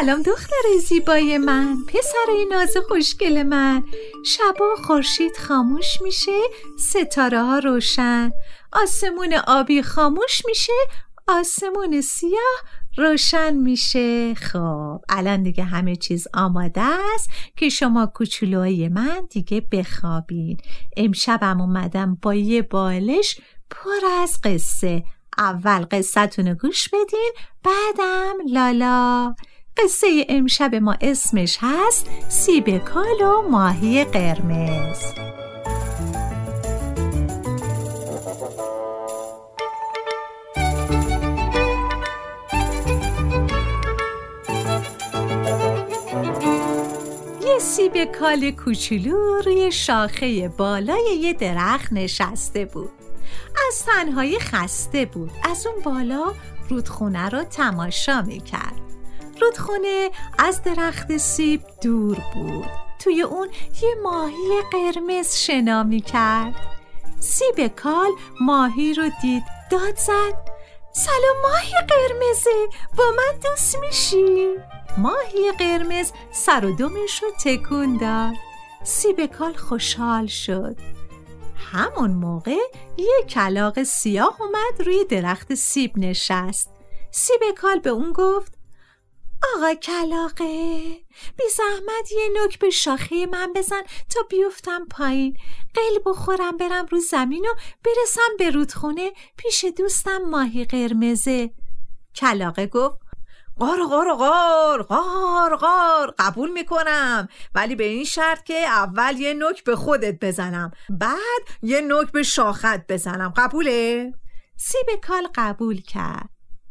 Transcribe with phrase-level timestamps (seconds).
[0.00, 1.76] سلام دختر زیبای من.
[1.88, 3.84] پسر ناز خوشگل من.
[4.24, 6.40] شبا خورشید خاموش میشه
[6.78, 8.30] ستاره ها روشن.
[8.72, 10.72] آسمون آبی خاموش میشه
[11.28, 12.62] آسمون سیاه
[12.96, 14.34] روشن میشه.
[14.34, 16.82] خب الان دیگه همه چیز آماده
[17.14, 20.56] است که شما کوچولوهای من دیگه بخوابین.
[20.96, 25.04] امشبم اومدم با یه بالش پر از قصه.
[25.38, 27.32] اول قصتون گوش بدین
[27.64, 29.34] بعدم لالا.
[29.84, 34.98] قصه امشب ما اسمش هست سیب کال و ماهی قرمز.
[47.46, 52.90] یه سیب کال کوچولو روی شاخه بالای یه درخت نشسته بود.
[53.68, 55.30] از تنهایی خسته بود.
[55.44, 56.34] از اون بالا
[56.68, 58.87] رودخونه رو تماشا می‌کرد.
[59.40, 62.66] رودخونه از درخت سیب دور بود
[62.98, 63.48] توی اون
[63.82, 66.54] یه ماهی قرمز شنا می کرد
[67.20, 68.10] سیب کال
[68.40, 70.34] ماهی رو دید داد زد.
[70.92, 74.54] سلام ماهی قرمزه با من دوست میشی؟
[74.98, 78.34] ماهی قرمز سر و دمش رو تکون داد.
[78.84, 80.76] سیب کال خوشحال شد.
[81.72, 82.58] همون موقع
[82.96, 86.70] یه کلاق سیاه اومد روی درخت سیب نشست.
[87.10, 88.57] سیب کال به اون گفت
[89.42, 90.44] آقا کلاقه
[91.36, 93.82] بی زحمت یه نوک به شاخه من بزن
[94.14, 95.36] تا بیفتم پایین.
[95.74, 97.54] قیل بخورم برم رو زمین و
[97.84, 101.50] برسم به رودخونه پیش دوستم ماهی قرمزه.
[102.14, 102.98] کلاقه گفت
[103.58, 109.64] قار قار قار قار قار قبول می‌کنم ولی به این شرط که اول یه نوک
[109.64, 114.12] به خودت بزنم بعد یه نوک به شاخت بزنم قبوله؟
[114.56, 116.28] سیب کال قبول کرد.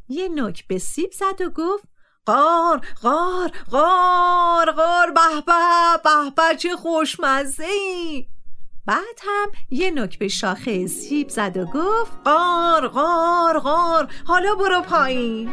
[0.09, 1.83] یه نوک به سیب زد و گفت
[2.27, 5.53] قار قار قار قار به به
[6.03, 8.25] به به چه خوشمزه ای
[8.85, 14.81] بعد هم یه نک به شاخه سیب زد و گفت قار قار قار حالا برو
[14.81, 15.49] پایین.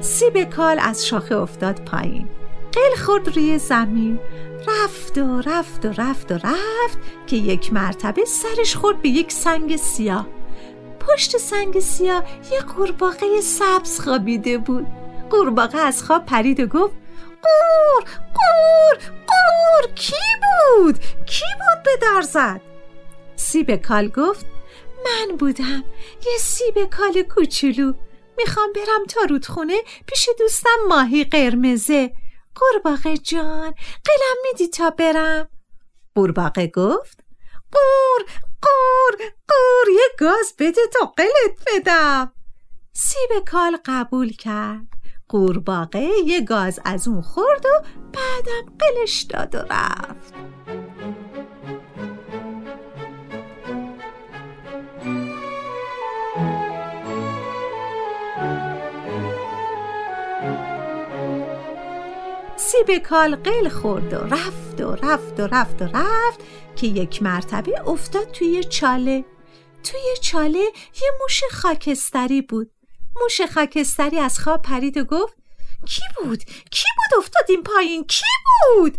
[0.00, 2.41] سیب کال از شاخه افتاد پایین.
[2.72, 4.20] قل خورد روی زمین.
[4.66, 9.76] رفت و رفت و رفت و رفت که یک مرتبه سرش خورد به یک سنگ
[9.76, 10.28] سیاه.
[11.00, 14.86] پشت سنگ سیاه یه قورباغه سبز خوابیده بود.
[15.30, 16.94] قورباغه از خواب پرید و گفت
[17.42, 22.60] قور قور قور کی بود؟ کی بود به در زد؟
[23.36, 24.46] سیب کال گفت
[25.04, 25.84] من بودم
[26.26, 27.92] یه سیب کال کوچولو.
[28.38, 32.10] می‌خوام برم تا رودخونه پیش دوستم ماهی قرمزه.
[32.54, 33.74] قورباغه جان
[34.04, 35.48] قلم میدی تا برم؟
[36.14, 37.24] قورباغه گفت
[37.72, 38.26] قور
[38.62, 42.32] قور قور یه گاز بده تا قلت بدم.
[42.92, 44.86] سیب کال قبول کرد.
[45.28, 50.34] قورباغه یه گاز از اون خورد و بعدم قلش داد و رفت.
[62.86, 66.40] سیب کال قل خورد و رفت و رفت و رفت و رفت
[66.76, 69.24] که یک مرتبه افتاد توی چاله
[69.84, 70.58] توی چاله
[71.02, 72.70] یه موش خاکستری بود
[73.20, 75.36] موش خاکستری از خواب پرید و گفت
[75.86, 78.24] کی بود؟ کی بود افتاد این پایین؟ کی
[78.76, 78.98] بود؟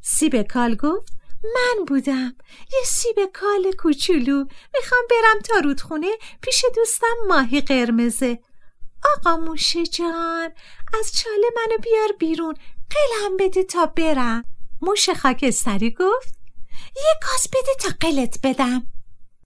[0.00, 1.12] سیب کال گفت
[1.42, 2.34] من بودم
[2.72, 4.44] یه سیب کال کوچولو
[4.74, 6.10] می‌خوام برم تا رودخونه
[6.42, 8.38] پیش دوستم ماهی قرمزه
[9.16, 10.52] آقا موشه جان
[11.00, 12.54] از چاله منو بیار بیرون
[12.90, 14.44] قلم بده تا برم.
[14.82, 16.34] موشه خاکستری گفت
[16.96, 18.86] یه گاز بده تا قلت بدم.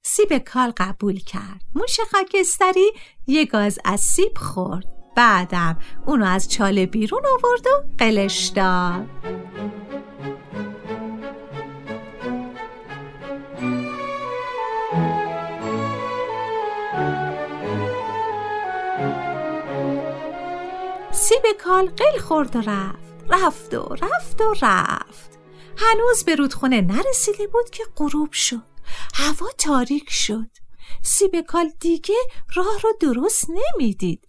[0.02, 1.61] سیب کال قبول کرد.
[1.75, 2.93] موش خاکستری
[3.26, 4.85] یه گاز از سیب خورد.
[5.17, 9.08] بعدم اونو از چاله بیرون آورد و قلش داد.
[21.12, 23.04] سیب کال قل خورد و رفت.
[23.29, 25.38] رفت و رفت و رفت.
[25.76, 28.62] هنوز به رودخونه نرسیده بود که غروب شد.
[29.15, 30.50] هوا تاریک شد.
[31.03, 32.15] سیب کال دیگه
[32.55, 34.29] راه رو درست نمی‌دید.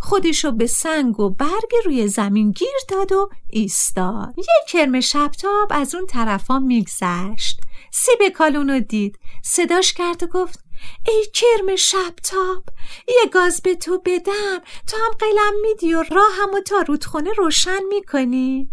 [0.00, 4.34] خودشو به سنگ و برگ روی زمین گیر داد و ایستاد.
[4.36, 7.60] یه کرم شبتاب از اون طرفا میگذشت.
[7.92, 9.18] سیب کالونو دید.
[9.42, 10.63] صداش کرد و گفت
[11.06, 12.64] ای کرم شبتاب
[13.08, 14.60] یه گاز به تو بدم.
[14.86, 18.70] تو هم قلم میدی و راهم و تا رودخونه روشن می‌کنی.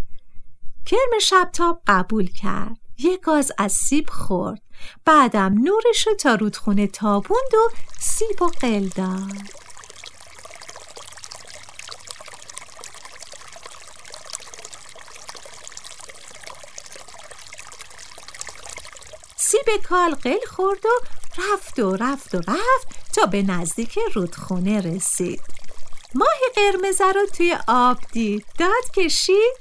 [0.86, 2.78] کرم شبتاب قبول کرد.
[2.98, 4.62] یه گاز از سیب خورد.
[5.06, 7.70] بعدم نورش رو تا رودخونه تابوند و
[8.00, 8.90] سیب و قل
[19.52, 20.90] سیب کال قل خورد و
[21.38, 25.42] رفت و رفت و رفت تا به نزدیک رودخونه رسید.
[26.16, 28.46] ماه قرمز رو توی آب دید.
[28.58, 29.54] داد کشید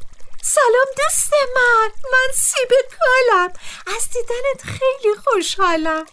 [0.42, 3.52] سلام دوست من من سیب کالم.
[3.96, 6.04] از دیدنت خیلی خوشحالم.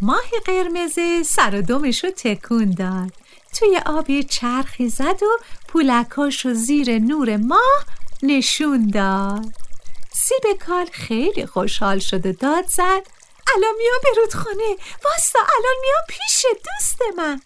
[0.00, 3.12] ماه قرمز سر و دمش رو تکون داد.
[3.54, 5.38] توی آبی چرخی زد و
[5.68, 7.84] پولکاش و زیر نور ماه
[8.22, 9.54] نشون داد.
[10.12, 13.19] سیب کال خیلی خوشحال شد و داد زد.
[13.56, 17.40] الان میام به رودخانه واستا الان میام پیش دوست من.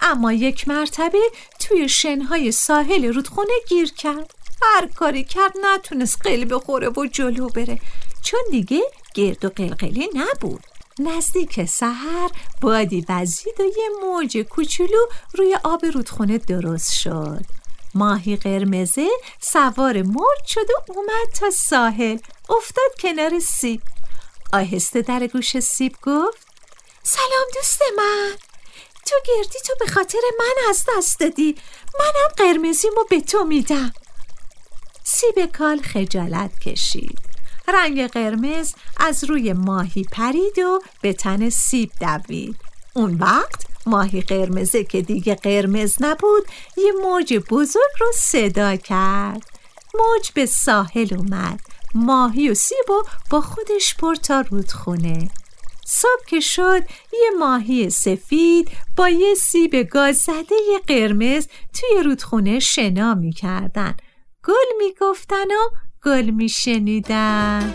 [0.00, 1.20] اما یک مرتبه
[1.60, 4.34] توی شنهای ساحل رودخونه گیر کرد.
[4.62, 7.80] هر کاری کرد نتونست قل بخوره و جلو بره.
[8.22, 8.82] چون دیگه
[9.14, 10.64] گرد و قلقلی نبود.
[10.98, 12.30] نزدیک سحر
[12.60, 17.44] بادی وزید و یه موج کوچولو روی آب رودخونه درست شد.
[17.94, 19.08] ماهی قرمزه
[19.40, 22.18] سوار مرد شد و اومد تا ساحل.
[22.50, 23.82] افتاد کنار سیب.
[24.52, 26.46] آهسته در گوش سیب گفت
[27.02, 28.32] سلام دوست من.
[29.06, 31.56] تو گردی تو به خاطر من از دست دادی.
[32.00, 33.92] منم قرمزیمو به تو میدم.
[35.04, 37.18] سیب کال خجالت کشید.
[37.68, 42.56] رنگ قرمز از روی ماهی پرید و به تن سیب دوید.
[42.94, 46.46] اون وقت ماهی قرمزه که دیگه قرمز نبود
[46.76, 49.42] یه موج بزرگ رو صدا کرد.
[49.94, 51.60] موج به ساحل اومد.
[51.94, 55.30] ماهی و سیب و با خودش پر تا رودخونه.
[55.86, 56.82] صبح که شد
[57.12, 60.54] یه ماهی سفید با یه سیب گاز زده
[60.86, 63.96] قرمز توی رودخونه شنا می‌کردن.
[64.44, 65.70] گل می‌گفتن و
[66.04, 67.74] گل میشنیدن.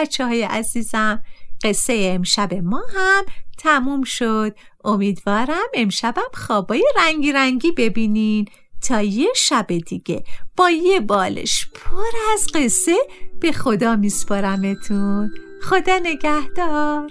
[0.00, 1.22] بچه های عزیزم
[1.64, 3.24] قصه امشب ما هم
[3.58, 4.54] تموم شد.
[4.84, 8.46] امیدوارم امشبم خوابای رنگی رنگی ببینین
[8.88, 10.24] تا یه شب دیگه.
[10.56, 12.96] با یه بالش پر از قصه
[13.40, 15.30] به خدا میسپارمتون.
[15.62, 17.10] خدا نگهدار.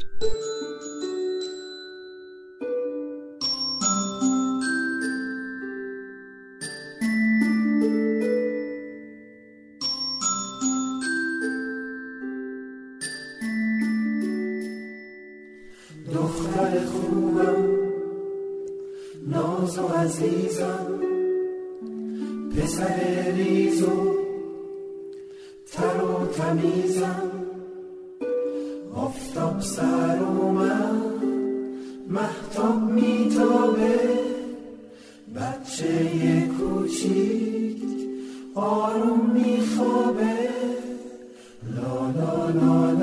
[20.20, 21.00] عزیزم
[22.56, 24.16] پسر ریزو
[25.72, 27.32] تر و تمیزم.
[28.96, 31.24] آفتاب سر اومد
[32.08, 34.00] محتاب میتابه.
[35.36, 37.84] بچه کوچیک
[38.56, 40.50] آروم میخوابه.
[41.76, 42.99] لا لا لا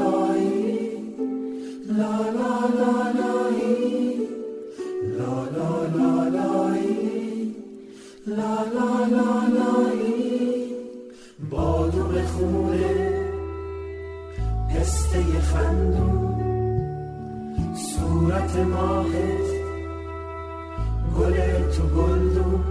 [21.19, 21.37] گل
[21.77, 22.65] تو گلدون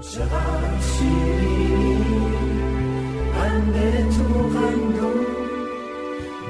[0.00, 2.04] چقدر شیرینی
[3.34, 3.76] قند
[4.14, 4.24] تو
[4.54, 5.26] قندون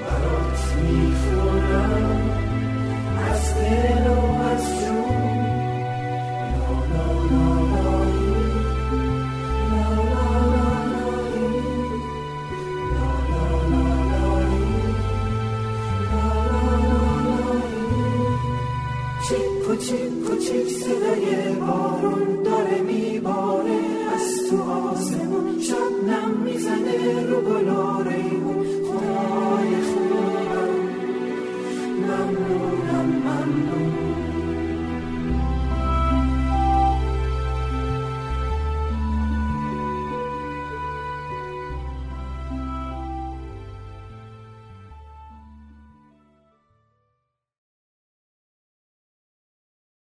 [0.01, 2.21] برات می‌خورم.
[3.31, 3.98] از دل